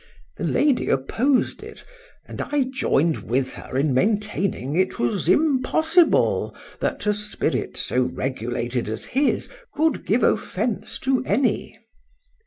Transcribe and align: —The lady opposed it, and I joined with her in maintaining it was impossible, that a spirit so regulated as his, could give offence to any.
—The 0.37 0.45
lady 0.45 0.89
opposed 0.89 1.61
it, 1.61 1.83
and 2.25 2.41
I 2.41 2.63
joined 2.63 3.17
with 3.29 3.53
her 3.53 3.77
in 3.77 3.93
maintaining 3.93 4.75
it 4.75 4.97
was 4.97 5.29
impossible, 5.29 6.55
that 6.79 7.05
a 7.05 7.13
spirit 7.13 7.77
so 7.77 8.01
regulated 8.01 8.89
as 8.89 9.05
his, 9.05 9.47
could 9.75 10.03
give 10.07 10.23
offence 10.23 10.97
to 11.05 11.23
any. 11.23 11.77